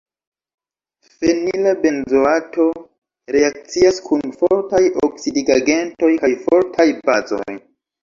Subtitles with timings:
[1.19, 2.65] Fenila benzoato
[3.37, 7.61] reakcias kun fortaj oksidigagentoj kaj fortaj bazoj.